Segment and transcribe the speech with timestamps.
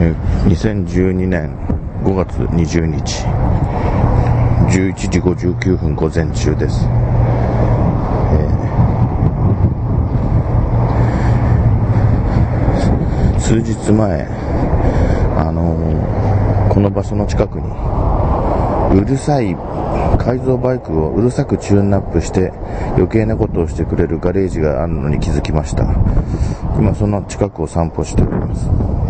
[0.00, 0.14] えー
[0.48, 1.56] 2012年
[2.04, 3.24] 5月20日
[4.70, 14.26] 11時59分午前中です、えー数日前
[15.36, 17.66] あのーこの場所の近くに
[19.00, 19.56] うるさい
[20.18, 22.52] 改造バイクをうるさくチューンナップして
[22.94, 25.84] 余計なことをしてくれるガレージがあるのに気づきました。
[26.78, 29.07] 今その近くを散歩しております。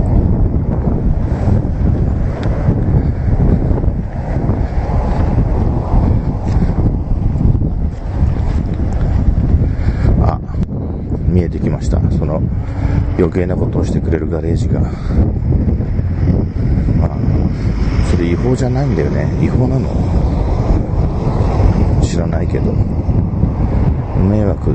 [11.29, 12.01] 見えてきました。
[12.11, 12.43] その
[13.17, 14.81] 余計なことをしてくれるガレージが。
[14.81, 14.89] ま
[17.07, 17.17] あ
[18.11, 19.29] それ違法じゃないんだよね。
[19.43, 19.89] 違法なの？
[22.03, 22.73] 知らないけど。
[24.31, 24.73] 迷惑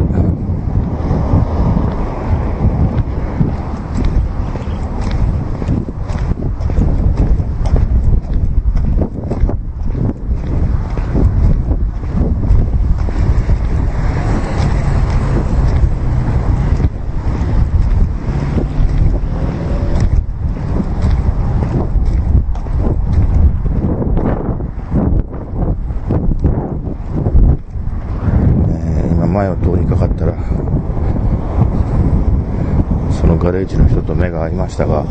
[29.33, 30.33] 前を通りかかったら
[33.11, 35.03] そのガレージの人と目が合いましたが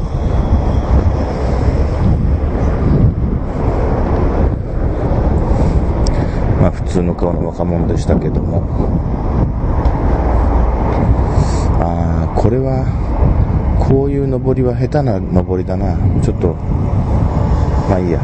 [6.60, 8.62] まあ普通の顔の若者でしたけども
[11.80, 12.86] ああこれは
[13.88, 16.54] こういう登りは下手な登りだなちょっと
[17.90, 18.20] まあいいや。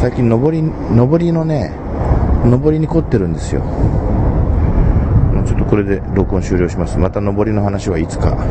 [0.00, 1.72] 最近登り登りのね
[2.44, 3.60] 登りに凝ってるんですよ。
[5.70, 6.98] これで録音終了します。
[6.98, 8.44] また登りの話はいつか。